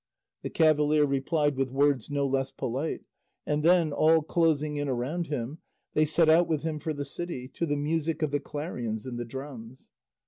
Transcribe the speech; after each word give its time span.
The 0.41 0.49
cavalier 0.49 1.05
replied 1.05 1.55
with 1.55 1.69
words 1.69 2.09
no 2.09 2.25
less 2.25 2.49
polite, 2.49 3.01
and 3.45 3.61
then, 3.61 3.91
all 3.93 4.23
closing 4.23 4.77
in 4.77 4.89
around 4.89 5.27
him, 5.27 5.59
they 5.93 6.05
set 6.05 6.27
out 6.27 6.47
with 6.47 6.63
him 6.63 6.79
for 6.79 6.91
the 6.95 7.05
city, 7.05 7.47
to 7.49 7.67
the 7.67 7.77
music 7.77 8.23
of 8.23 8.31
the 8.31 8.39
clarions 8.39 9.05
and 9.05 9.19
the 9.19 9.25
drums. 9.25 9.91